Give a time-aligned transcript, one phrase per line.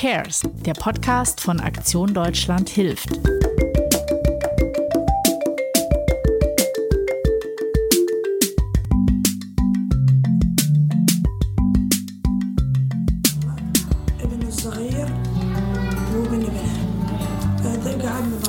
[0.00, 3.10] Cares, der Podcast von Aktion Deutschland hilft.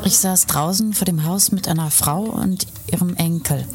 [0.06, 3.66] Ich saß draußen vor dem Haus mit einer Frau und ihrem Enkel.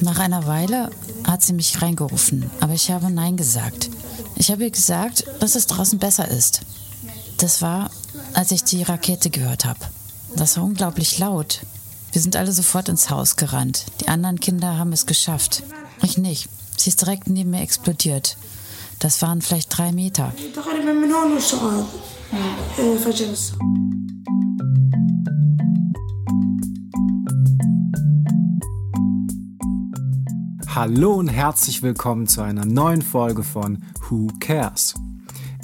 [0.00, 0.88] Nach einer Weile
[1.26, 3.90] hat sie mich reingerufen, aber ich habe Nein gesagt.
[4.36, 6.60] Ich habe ihr gesagt, dass es draußen besser ist.
[7.44, 7.90] Das war,
[8.32, 9.78] als ich die Rakete gehört habe.
[10.34, 11.60] Das war unglaublich laut.
[12.10, 13.84] Wir sind alle sofort ins Haus gerannt.
[14.00, 15.62] Die anderen Kinder haben es geschafft.
[16.02, 16.48] Ich nicht.
[16.78, 18.38] Sie ist direkt neben mir explodiert.
[18.98, 20.32] Das waren vielleicht drei Meter.
[30.74, 34.94] Hallo und herzlich willkommen zu einer neuen Folge von Who Cares?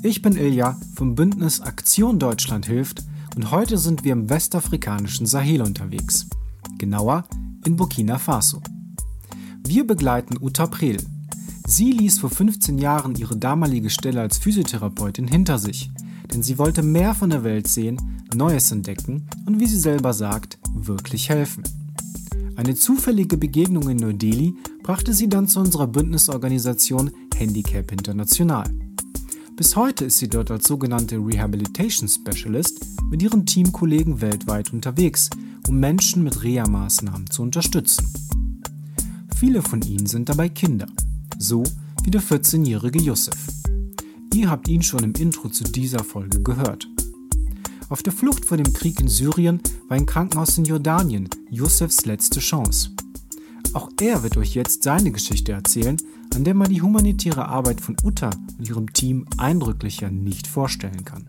[0.03, 3.05] Ich bin Ilja vom Bündnis Aktion Deutschland hilft
[3.37, 6.27] und heute sind wir im westafrikanischen Sahel unterwegs.
[6.79, 7.25] Genauer
[7.67, 8.63] in Burkina Faso.
[9.63, 10.97] Wir begleiten Uta Prel.
[11.67, 15.91] Sie ließ vor 15 Jahren ihre damalige Stelle als Physiotherapeutin hinter sich,
[16.33, 18.01] denn sie wollte mehr von der Welt sehen,
[18.35, 21.63] Neues entdecken und wie sie selber sagt, wirklich helfen.
[22.57, 28.65] Eine zufällige Begegnung in Neu-Delhi brachte sie dann zu unserer Bündnisorganisation Handicap International.
[29.61, 32.81] Bis heute ist sie dort als sogenannte Rehabilitation Specialist
[33.11, 35.29] mit ihren Teamkollegen weltweit unterwegs,
[35.69, 38.11] um Menschen mit Reha-Maßnahmen zu unterstützen.
[39.37, 40.87] Viele von ihnen sind dabei Kinder,
[41.39, 41.63] so
[42.05, 43.37] wie der 14-jährige Yusuf.
[44.33, 46.89] Ihr habt ihn schon im Intro zu dieser Folge gehört.
[47.91, 52.41] Auf der Flucht vor dem Krieg in Syrien war ein Krankenhaus in Jordanien Yusufs letzte
[52.41, 52.93] Chance.
[53.75, 55.99] Auch er wird euch jetzt seine Geschichte erzählen,
[56.35, 61.29] an der man die humanitäre Arbeit von Uta und ihrem Team eindrücklicher nicht vorstellen kann.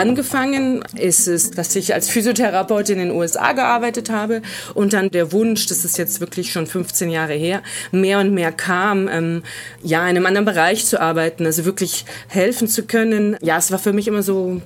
[0.00, 4.40] Angefangen ist es, dass ich als Physiotherapeutin in den USA gearbeitet habe
[4.72, 7.62] und dann der Wunsch, das ist jetzt wirklich schon 15 Jahre her,
[7.92, 9.42] mehr und mehr kam, ähm,
[9.82, 13.36] ja, in einem anderen Bereich zu arbeiten, also wirklich helfen zu können.
[13.42, 14.62] Ja, es war für mich immer so,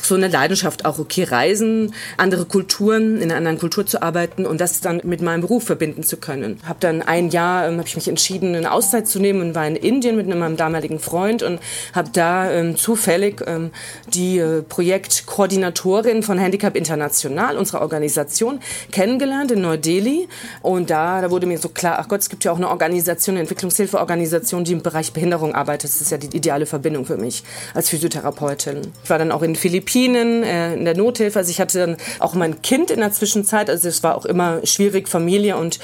[0.00, 4.58] so eine Leidenschaft auch, okay, reisen, andere Kulturen, in einer anderen Kultur zu arbeiten und
[4.58, 6.60] das dann mit meinem Beruf verbinden zu können.
[6.64, 9.66] Habe dann ein Jahr, ähm, habe ich mich entschieden, eine Auszeit zu nehmen und war
[9.66, 11.60] in Indien mit meinem damaligen Freund und
[11.94, 13.70] habe da ähm, zufällig ähm,
[14.14, 18.60] die äh, Projektkoordinatorin von Handicap International, unserer Organisation,
[18.92, 20.28] kennengelernt in Neu-Delhi.
[20.62, 23.32] Und da, da wurde mir so klar, ach Gott, es gibt ja auch eine Organisation,
[23.34, 25.90] eine Entwicklungshilfeorganisation, die im Bereich Behinderung arbeitet.
[25.90, 27.42] Das ist ja die ideale Verbindung für mich
[27.74, 28.82] als Physiotherapeutin.
[29.02, 31.40] Ich war dann auch in den Philippinen, äh, in der Nothilfe.
[31.40, 33.70] Also ich hatte dann auch mein Kind in der Zwischenzeit.
[33.70, 35.80] Also es war auch immer schwierig, Familie und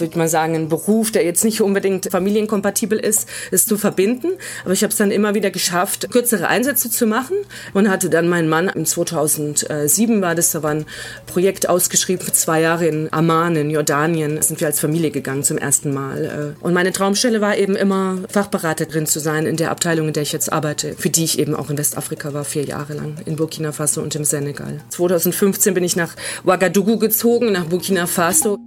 [0.00, 4.32] würde mal sagen, ein Beruf, der jetzt nicht unbedingt familienkompatibel ist, ist zu verbinden.
[4.64, 7.36] Aber ich habe es dann immer wieder geschafft, kürzere Einsätze zu machen
[7.74, 10.86] und hatte dann meinen Mann, im 2007 war das, da war ein
[11.26, 15.42] Projekt ausgeschrieben für zwei Jahre in Amman, in Jordanien, da sind wir als Familie gegangen
[15.42, 16.54] zum ersten Mal.
[16.60, 16.64] Äh.
[16.64, 20.32] Und meine Traumstelle war eben immer Fachberaterin zu sein in der Abteilung, in der ich
[20.32, 23.72] jetzt arbeite, für die ich eben auch in Westafrika war, vier Jahre lang, in Burkina
[23.72, 24.80] Faso und im Senegal.
[24.90, 28.58] 2015 bin ich nach Ouagadougou gezogen, nach Burkina Faso.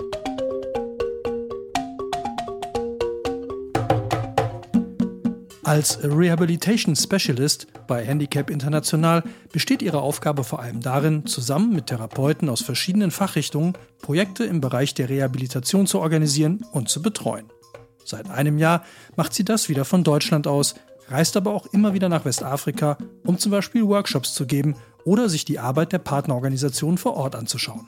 [5.71, 9.23] Als Rehabilitation Specialist bei Handicap International
[9.53, 14.95] besteht ihre Aufgabe vor allem darin, zusammen mit Therapeuten aus verschiedenen Fachrichtungen Projekte im Bereich
[14.95, 17.45] der Rehabilitation zu organisieren und zu betreuen.
[18.03, 18.83] Seit einem Jahr
[19.15, 20.75] macht sie das wieder von Deutschland aus,
[21.07, 25.45] reist aber auch immer wieder nach Westafrika, um zum Beispiel Workshops zu geben oder sich
[25.45, 27.85] die Arbeit der Partnerorganisationen vor Ort anzuschauen.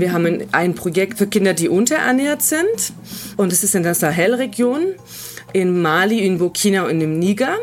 [0.00, 2.94] Wir haben ein Projekt für Kinder, die unterernährt sind.
[3.36, 4.94] Und es ist in der Sahelregion,
[5.52, 7.56] in Mali, in Burkina und im Niger.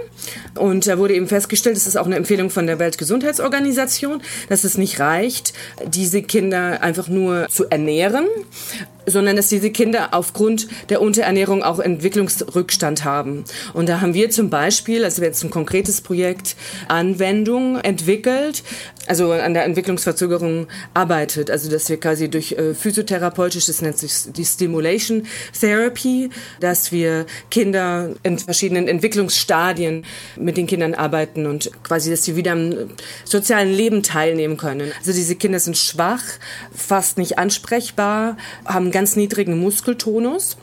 [0.55, 4.77] Und da wurde eben festgestellt, das ist auch eine Empfehlung von der Weltgesundheitsorganisation, dass es
[4.77, 5.53] nicht reicht,
[5.87, 8.27] diese Kinder einfach nur zu ernähren,
[9.07, 13.45] sondern dass diese Kinder aufgrund der Unterernährung auch Entwicklungsrückstand haben.
[13.73, 16.55] Und da haben wir zum Beispiel, also jetzt ein konkretes Projekt,
[16.87, 18.63] Anwendung entwickelt,
[19.07, 21.49] also an der Entwicklungsverzögerung arbeitet.
[21.49, 25.27] Also dass wir quasi durch äh, physiotherapeutisch, das nennt sich die Stimulation
[25.59, 26.29] Therapy,
[26.59, 32.53] dass wir Kinder in verschiedenen Entwicklungsstadien mit den Kindern arbeiten und quasi, dass sie wieder
[32.53, 32.89] am
[33.25, 34.91] sozialen Leben teilnehmen können.
[34.99, 36.23] Also diese Kinder sind schwach,
[36.73, 40.57] fast nicht ansprechbar, haben ganz niedrigen Muskeltonus.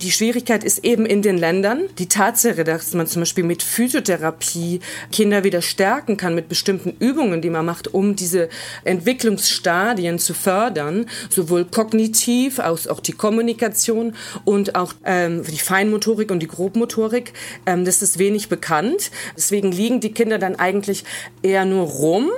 [0.00, 4.80] Die Schwierigkeit ist eben in den Ländern die Tatsache, dass man zum Beispiel mit Physiotherapie
[5.12, 8.48] Kinder wieder stärken kann mit bestimmten Übungen, die man macht, um diese
[8.84, 14.14] Entwicklungsstadien zu fördern, sowohl kognitiv als auch die Kommunikation
[14.44, 17.32] und auch ähm, die Feinmotorik und die Grobmotorik.
[17.66, 19.10] Ähm, das ist wenig bekannt.
[19.36, 21.04] Deswegen liegen die Kinder dann eigentlich
[21.42, 22.30] eher nur rum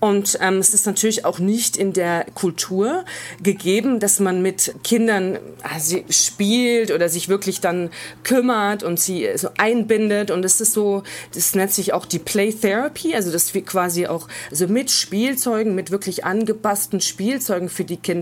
[0.00, 3.04] und ähm, es ist natürlich auch nicht in der Kultur
[3.42, 7.90] gegeben, dass man mit Kindern also spielt oder sich wirklich dann
[8.22, 11.02] kümmert und sie so einbindet und es ist so,
[11.34, 15.74] das nennt sich auch die Play Therapy, also dass wir quasi auch also mit Spielzeugen,
[15.74, 18.13] mit wirklich angepassten Spielzeugen für die Kinder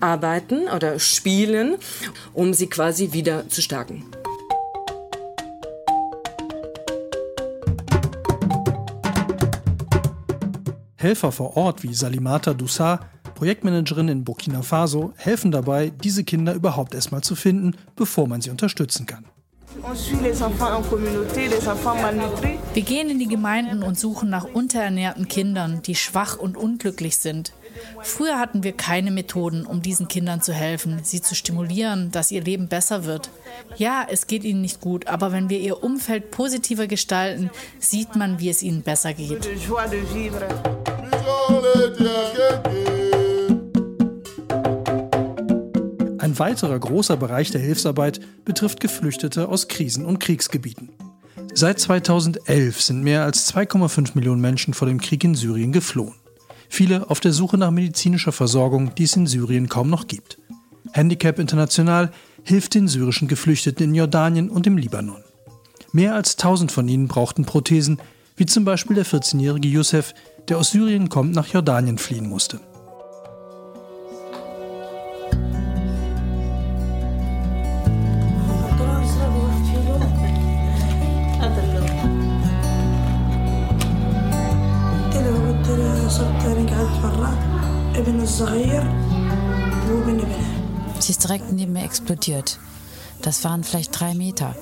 [0.00, 1.76] arbeiten oder spielen,
[2.32, 4.04] um sie quasi wieder zu stärken.
[10.96, 13.00] Helfer vor Ort wie Salimata Doussar,
[13.36, 18.50] Projektmanagerin in Burkina Faso, helfen dabei, diese Kinder überhaupt erstmal zu finden, bevor man sie
[18.50, 19.26] unterstützen kann.
[22.74, 27.52] Wir gehen in die Gemeinden und suchen nach unterernährten Kindern, die schwach und unglücklich sind.
[28.02, 32.42] Früher hatten wir keine Methoden, um diesen Kindern zu helfen, sie zu stimulieren, dass ihr
[32.42, 33.30] Leben besser wird.
[33.76, 38.40] Ja, es geht ihnen nicht gut, aber wenn wir ihr Umfeld positiver gestalten, sieht man,
[38.40, 39.48] wie es ihnen besser geht.
[46.18, 50.90] Ein weiterer großer Bereich der Hilfsarbeit betrifft Geflüchtete aus Krisen- und Kriegsgebieten.
[51.54, 56.14] Seit 2011 sind mehr als 2,5 Millionen Menschen vor dem Krieg in Syrien geflohen.
[56.68, 60.38] Viele auf der Suche nach medizinischer Versorgung, die es in Syrien kaum noch gibt.
[60.92, 65.22] Handicap International hilft den syrischen Geflüchteten in Jordanien und im Libanon.
[65.92, 67.98] Mehr als 1000 von ihnen brauchten Prothesen,
[68.36, 70.14] wie zum Beispiel der 14-jährige Youssef,
[70.48, 72.60] der aus Syrien kommt, nach Jordanien fliehen musste.
[91.00, 92.58] Sie ist direkt neben mir explodiert.
[93.22, 94.54] Das waren vielleicht drei Meter.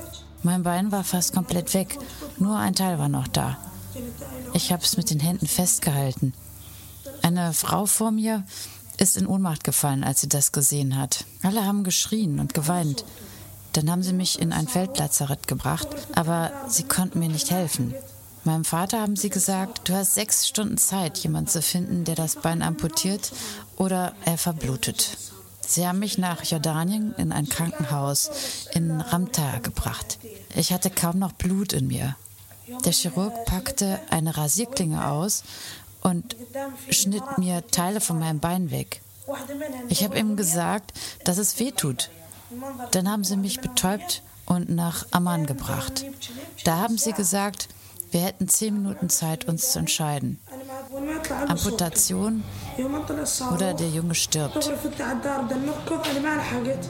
[0.44, 1.98] Mein Bein war fast komplett weg.
[2.38, 3.58] Nur ein Teil war noch da.
[4.52, 6.34] Ich habe es mit den Händen festgehalten.
[7.22, 8.44] Eine Frau vor mir
[8.96, 11.24] ist in Ohnmacht gefallen, als sie das gesehen hat.
[11.42, 13.04] Alle haben geschrien und geweint.
[13.72, 17.92] Dann haben sie mich in ein Feldlazarett gebracht, aber sie konnten mir nicht helfen.
[18.44, 22.36] Meinem Vater haben sie gesagt, du hast sechs Stunden Zeit, jemanden zu finden, der das
[22.36, 23.32] Bein amputiert
[23.76, 25.16] oder er verblutet.
[25.66, 30.18] Sie haben mich nach Jordanien in ein Krankenhaus in Ramta gebracht.
[30.54, 32.16] Ich hatte kaum noch Blut in mir.
[32.84, 35.42] Der Chirurg packte eine Rasierklinge aus
[36.02, 36.36] und
[36.90, 39.00] schnitt mir Teile von meinem Bein weg.
[39.88, 40.92] Ich habe ihm gesagt,
[41.24, 42.10] dass es weh tut.
[42.92, 46.04] Dann haben sie mich betäubt und nach Amman gebracht.
[46.64, 47.68] Da haben sie gesagt,
[48.10, 50.38] wir hätten zehn Minuten Zeit, uns zu entscheiden.
[51.48, 52.44] Amputation
[52.78, 53.54] يوم انطلع الصاروخ.
[53.54, 54.56] ولاد يوم اشتبت
[55.12, 55.72] الدار بدنا
[56.10, 56.84] أنا ما لحقت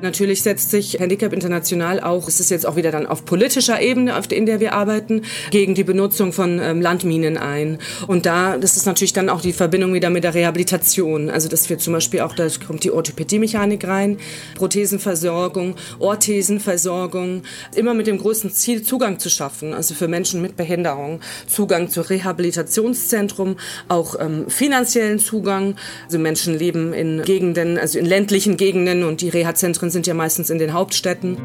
[0.00, 4.14] Natürlich setzt sich Handicap International auch, es ist jetzt auch wieder dann auf politischer Ebene,
[4.30, 7.78] in der wir arbeiten, gegen die Benutzung von ähm, Landminen ein.
[8.06, 11.30] Und da, das ist natürlich dann auch die Verbindung wieder mit der Rehabilitation.
[11.30, 14.18] Also, dass wir zum Beispiel auch, da kommt die Orthopädie-Mechanik rein,
[14.54, 17.42] Prothesenversorgung, Orthesenversorgung,
[17.74, 22.02] immer mit dem größten Ziel, Zugang zu schaffen, also für Menschen mit Behinderung, Zugang zu
[22.02, 23.56] Rehabilitationszentrum,
[23.88, 25.74] auch ähm, finanziellen Zugang.
[26.04, 30.14] Also Menschen leben in Gegenden, also in ländlichen Gegenden und die Reha-Zentren Zentren sind ja
[30.14, 31.36] meistens in den Hauptstädten.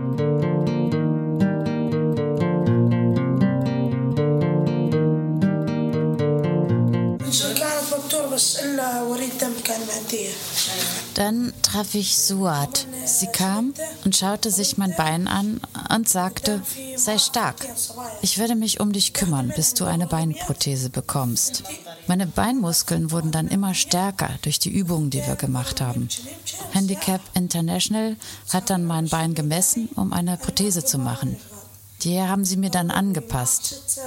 [11.14, 12.88] Dann traf ich Suat.
[13.06, 13.74] Sie kam
[14.04, 15.62] und schaute sich mein Bein an
[15.94, 16.62] und sagte,
[16.96, 17.56] sei stark.
[18.22, 21.64] Ich werde mich um dich kümmern, bis du eine Beinprothese bekommst.
[22.08, 26.10] Meine Beinmuskeln wurden dann immer stärker durch die Übungen, die wir gemacht haben.
[26.72, 28.18] Handicap International
[28.52, 31.38] hat dann mein Bein gemessen, um eine Prothese zu machen.
[32.02, 34.00] Die haben sie mir dann angepasst.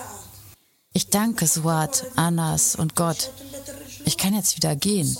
[0.92, 3.30] Ich danke Suat, Anas und Gott.
[4.04, 5.16] Ich kann jetzt wieder gehen.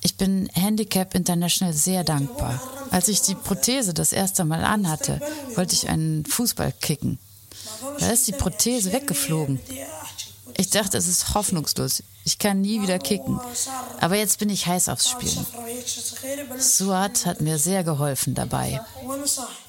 [0.00, 2.60] Ich bin Handicap International sehr dankbar.
[2.90, 5.20] Als ich die Prothese das erste Mal anhatte,
[5.54, 7.18] wollte ich einen Fußball kicken.
[7.98, 9.60] Da ist die Prothese weggeflogen.
[10.56, 12.02] Ich dachte, es ist hoffnungslos.
[12.24, 13.38] Ich kann nie wieder kicken.
[14.00, 15.46] Aber jetzt bin ich heiß aufs Spielen.
[16.58, 18.80] Suat hat mir sehr geholfen dabei.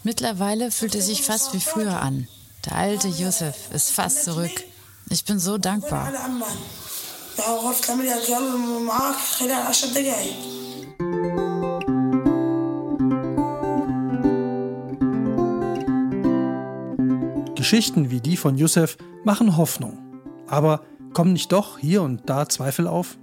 [0.04, 2.28] Mittlerweile fühlt es sich fast wie früher an.
[2.66, 4.64] Der alte Yusuf ist fast zurück.
[5.10, 6.12] Ich bin so dankbar.
[17.56, 20.07] Geschichten wie die von Yusuf machen Hoffnung.
[20.48, 20.82] Aber
[21.14, 23.18] kommen nicht doch hier und da Zweifel auf?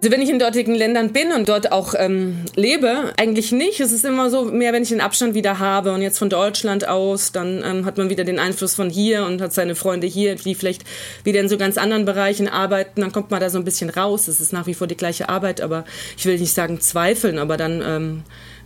[0.00, 3.80] Also wenn ich in dortigen Ländern bin und dort auch ähm, lebe, eigentlich nicht.
[3.80, 6.86] Es ist immer so, mehr wenn ich den Abstand wieder habe und jetzt von Deutschland
[6.86, 10.36] aus, dann ähm, hat man wieder den Einfluss von hier und hat seine Freunde hier,
[10.36, 10.84] die vielleicht
[11.24, 13.00] wieder in so ganz anderen Bereichen arbeiten.
[13.00, 14.28] Dann kommt man da so ein bisschen raus.
[14.28, 15.84] Es ist nach wie vor die gleiche Arbeit, aber
[16.16, 18.22] ich will nicht sagen zweifeln, aber dann ähm,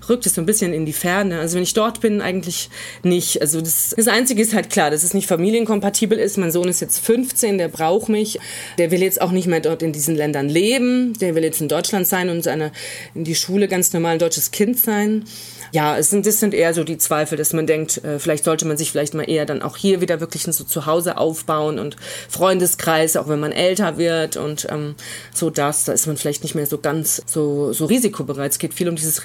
[0.09, 1.41] rückt es so ein bisschen in die Ferne.
[1.41, 2.71] Also wenn ich dort bin, eigentlich
[3.03, 3.41] nicht.
[3.41, 6.39] Also das, das Einzige ist halt klar, dass es nicht familienkompatibel ist.
[6.39, 8.39] Mein Sohn ist jetzt 15, der braucht mich.
[8.79, 11.15] Der will jetzt auch nicht mehr dort in diesen Ländern leben.
[11.21, 12.73] Der will jetzt in Deutschland sein und seine,
[13.15, 15.25] in die Schule ganz normal ein deutsches Kind sein.
[15.73, 18.67] Ja, es sind, das sind eher so die Zweifel, dass man denkt, äh, vielleicht sollte
[18.67, 21.97] man sich vielleicht mal eher dann auch hier wieder wirklich ein so Zuhause aufbauen und
[22.29, 24.97] Freundeskreis, auch wenn man älter wird und ähm,
[25.33, 28.53] so das, da ist man vielleicht nicht mehr so ganz so, so risikobereit.
[28.53, 29.25] Es geht viel um dieses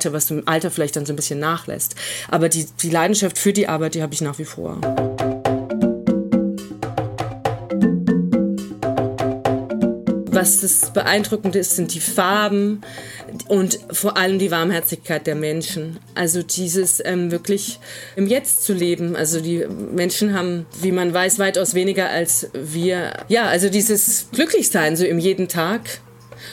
[0.00, 1.94] Risikobereite, was im Alter vielleicht dann so ein bisschen nachlässt.
[2.28, 4.78] Aber die, die Leidenschaft für die Arbeit, die habe ich nach wie vor.
[10.32, 12.80] Was das Beeindruckende ist, sind die Farben
[13.48, 15.98] und vor allem die Warmherzigkeit der Menschen.
[16.14, 17.78] Also dieses ähm, wirklich
[18.16, 19.16] im Jetzt zu leben.
[19.16, 23.12] Also die Menschen haben, wie man weiß, weitaus weniger als wir.
[23.28, 26.00] Ja, also dieses Glücklichsein so im jeden Tag.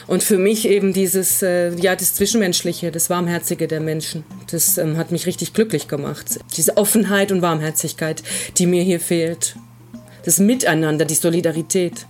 [0.06, 4.24] Und für mich eben dieses, äh, ja, das Zwischenmenschliche, das Warmherzige der Menschen.
[4.50, 6.38] Das ähm, hat mich richtig glücklich gemacht.
[6.56, 8.22] Diese Offenheit und Warmherzigkeit,
[8.58, 9.56] die mir hier fehlt.
[10.24, 12.06] Das Miteinander, die Solidarität.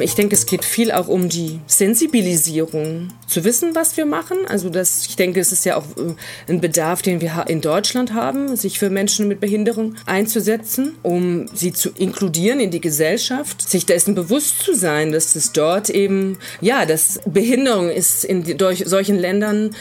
[0.00, 4.38] Ich denke, es geht viel auch um die Sensibilisierung, zu wissen, was wir machen.
[4.48, 6.14] Also das, ich denke, es ist ja auch äh,
[6.48, 11.72] ein Bedarf, den wir in Deutschland haben, sich für Menschen mit Behinderung einzusetzen, um sie
[11.72, 16.86] zu inkludieren in die Gesellschaft, sich dessen bewusst zu sein, dass es dort eben, ja,
[16.86, 18.44] dass Behinderung ist in
[18.86, 19.74] solchen Ländern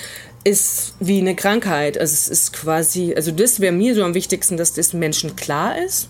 [0.44, 1.98] ist wie eine Krankheit.
[1.98, 5.78] Also es ist quasi, also das wäre mir so am wichtigsten, dass das Menschen klar
[5.78, 6.10] ist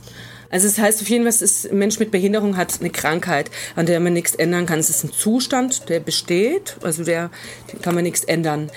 [0.52, 3.50] also es das heißt auf jeden Fall, ist, ein Mensch mit Behinderung hat eine Krankheit,
[3.76, 4.80] an der man nichts ändern kann.
[4.80, 7.32] Es ist ein Zustand, der besteht, also der,
[7.72, 8.70] den kann man nichts ändern.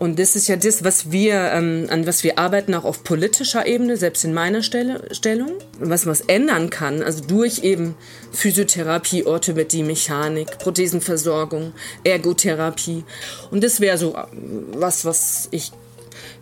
[0.00, 3.66] Und das ist ja das, was wir, ähm, an was wir arbeiten, auch auf politischer
[3.66, 5.52] Ebene, selbst in meiner Stelle, Stellung.
[5.78, 7.94] Was man ändern kann, also durch eben
[8.32, 13.04] Physiotherapie, Orthopädie, Mechanik, Prothesenversorgung, Ergotherapie.
[13.50, 14.24] Und das wäre so äh,
[14.72, 15.70] was, was ich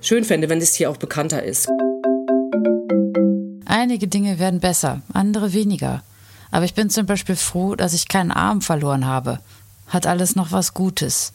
[0.01, 1.69] schön fände, wenn das hier auch bekannter ist.
[3.71, 6.03] Einige Dinge werden besser, andere weniger.
[6.51, 9.41] Aber ich bin zum Beispiel froh, dass ich keinen Arm verloren habe.
[9.89, 11.35] Hat alles noch was Gutes.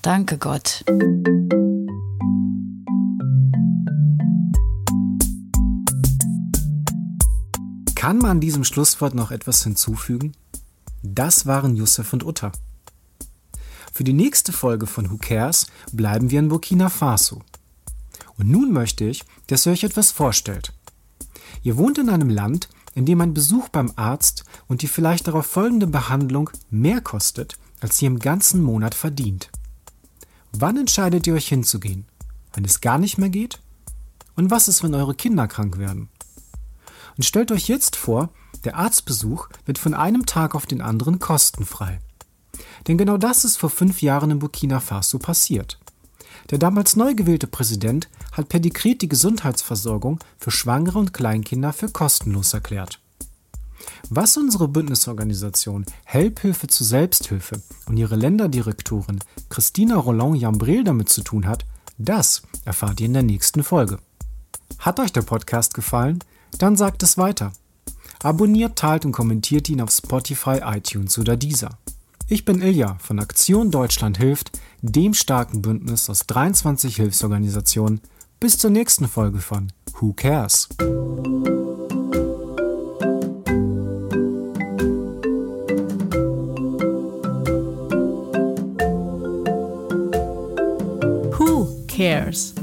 [0.00, 0.82] Danke Gott.
[7.94, 10.32] Kann man diesem Schlusswort noch etwas hinzufügen?
[11.02, 12.52] Das waren Yusuf und Utta.
[13.92, 17.42] Für die nächste Folge von Who Cares bleiben wir in Burkina Faso.
[18.38, 20.72] Und nun möchte ich, dass ihr euch etwas vorstellt.
[21.66, 25.46] Ihr wohnt in einem Land, in dem ein Besuch beim Arzt und die vielleicht darauf
[25.46, 29.50] folgende Behandlung mehr kostet, als ihr im ganzen Monat verdient.
[30.52, 32.04] Wann entscheidet ihr euch hinzugehen?
[32.52, 33.58] Wenn es gar nicht mehr geht?
[34.36, 36.08] Und was ist, wenn eure Kinder krank werden?
[37.16, 38.28] Und stellt euch jetzt vor,
[38.64, 41.98] der Arztbesuch wird von einem Tag auf den anderen kostenfrei.
[42.86, 45.80] Denn genau das ist vor fünf Jahren in Burkina Faso passiert.
[46.50, 51.88] Der damals neu gewählte Präsident hat per Dekret die Gesundheitsversorgung für Schwangere und Kleinkinder für
[51.88, 53.00] kostenlos erklärt.
[54.10, 61.64] Was unsere Bündnisorganisation Helphilfe zur Selbsthilfe und ihre Länderdirektorin Christina Roland-Jambrel damit zu tun hat,
[61.98, 63.98] das erfahrt ihr in der nächsten Folge.
[64.78, 66.18] Hat euch der Podcast gefallen?
[66.58, 67.52] Dann sagt es weiter.
[68.22, 71.78] Abonniert, teilt und kommentiert ihn auf Spotify, iTunes oder dieser.
[72.28, 74.50] Ich bin Ilja von Aktion Deutschland hilft,
[74.82, 78.00] dem starken Bündnis aus 23 Hilfsorganisationen.
[78.40, 80.68] Bis zur nächsten Folge von Who Cares?
[91.38, 92.56] Who Cares?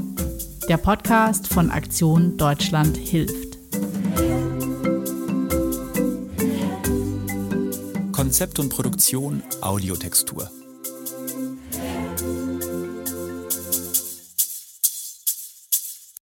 [0.68, 3.43] Der Podcast von Aktion Deutschland hilft.
[8.34, 10.50] Konzept und Produktion Audiotextur.